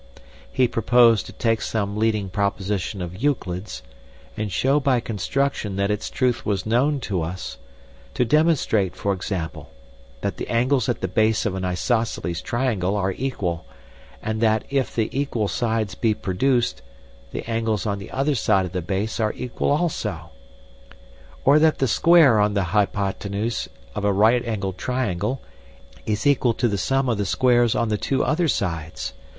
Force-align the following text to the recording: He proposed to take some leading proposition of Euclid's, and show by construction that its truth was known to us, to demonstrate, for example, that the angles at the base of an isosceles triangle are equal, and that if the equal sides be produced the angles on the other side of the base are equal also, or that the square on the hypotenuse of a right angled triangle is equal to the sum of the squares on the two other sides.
He 0.51 0.67
proposed 0.67 1.27
to 1.27 1.31
take 1.31 1.61
some 1.61 1.95
leading 1.95 2.27
proposition 2.31 3.03
of 3.03 3.21
Euclid's, 3.21 3.83
and 4.35 4.51
show 4.51 4.79
by 4.79 4.99
construction 4.99 5.75
that 5.75 5.91
its 5.91 6.09
truth 6.09 6.43
was 6.43 6.65
known 6.65 6.99
to 7.01 7.21
us, 7.21 7.59
to 8.15 8.25
demonstrate, 8.25 8.95
for 8.95 9.13
example, 9.13 9.69
that 10.21 10.37
the 10.37 10.47
angles 10.47 10.89
at 10.89 11.01
the 11.01 11.07
base 11.07 11.45
of 11.45 11.53
an 11.53 11.63
isosceles 11.63 12.41
triangle 12.41 12.95
are 12.97 13.11
equal, 13.11 13.65
and 14.23 14.41
that 14.41 14.63
if 14.71 14.95
the 14.95 15.07
equal 15.15 15.47
sides 15.47 15.93
be 15.93 16.15
produced 16.15 16.81
the 17.31 17.47
angles 17.47 17.85
on 17.85 17.99
the 17.99 18.09
other 18.09 18.33
side 18.33 18.65
of 18.65 18.71
the 18.71 18.81
base 18.81 19.19
are 19.19 19.33
equal 19.33 19.69
also, 19.69 20.31
or 21.45 21.59
that 21.59 21.77
the 21.77 21.87
square 21.87 22.39
on 22.39 22.55
the 22.55 22.63
hypotenuse 22.73 23.69
of 23.93 24.03
a 24.03 24.11
right 24.11 24.43
angled 24.47 24.79
triangle 24.79 25.43
is 26.07 26.25
equal 26.25 26.55
to 26.55 26.67
the 26.67 26.75
sum 26.79 27.07
of 27.07 27.19
the 27.19 27.23
squares 27.27 27.75
on 27.75 27.89
the 27.89 27.99
two 27.99 28.23
other 28.23 28.47
sides. 28.47 29.13